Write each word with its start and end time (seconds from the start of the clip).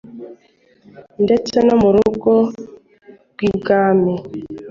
ndetse 1.23 1.55
no 1.67 1.75
mu 1.81 1.89
rugo 1.95 2.31
rw’ibwami, 3.31 4.13